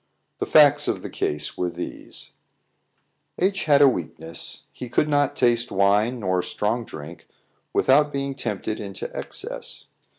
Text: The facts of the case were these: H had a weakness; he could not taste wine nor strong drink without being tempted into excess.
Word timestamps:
The 0.39 0.47
facts 0.47 0.87
of 0.87 1.03
the 1.03 1.11
case 1.11 1.59
were 1.59 1.69
these: 1.69 2.31
H 3.37 3.65
had 3.65 3.83
a 3.83 3.87
weakness; 3.87 4.65
he 4.73 4.89
could 4.89 5.07
not 5.07 5.35
taste 5.35 5.71
wine 5.71 6.21
nor 6.21 6.41
strong 6.41 6.85
drink 6.85 7.27
without 7.71 8.11
being 8.11 8.33
tempted 8.33 8.79
into 8.79 9.15
excess. 9.15 9.85